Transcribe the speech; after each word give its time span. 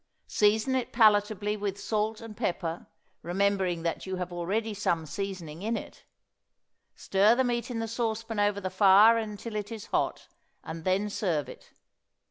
Season 0.25 0.73
it 0.73 0.91
palatably 0.91 1.55
with 1.55 1.79
salt 1.79 2.21
and 2.21 2.35
pepper, 2.35 2.87
remembering 3.21 3.83
that 3.83 4.07
you 4.07 4.17
already 4.17 4.69
have 4.71 4.77
some 4.79 5.05
seasoning 5.05 5.61
in 5.61 5.77
it. 5.77 6.05
Stir 6.95 7.35
the 7.35 7.43
meat 7.43 7.69
in 7.69 7.77
the 7.77 7.87
saucepan 7.87 8.39
over 8.39 8.59
the 8.59 8.71
fire 8.71 9.19
until 9.19 9.55
it 9.55 9.71
is 9.71 9.85
hot, 9.93 10.27
and 10.63 10.85
then 10.85 11.07
serve 11.07 11.47
it. 11.47 11.73